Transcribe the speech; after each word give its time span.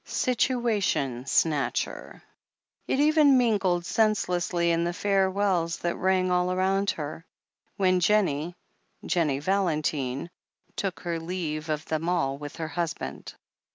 "Situation 0.03 1.27
snatcher." 1.27 2.23
It 2.87 2.99
even 2.99 3.37
mingled 3.37 3.85
senselessly 3.85 4.71
in 4.71 4.83
the 4.83 4.93
farewells 4.95 5.77
that 5.77 5.95
rang 5.95 6.31
all 6.31 6.55
round 6.55 6.89
her, 6.89 7.23
when 7.77 7.99
Jennie— 7.99 8.55
^Jennie 9.05 9.43
Valentine— 9.43 10.31
^took 10.75 11.01
her 11.01 11.19
leave 11.19 11.69
of 11.69 11.85
them 11.85 12.09
all 12.09 12.39
with 12.39 12.55
her 12.55 12.69
husband. 12.69 13.35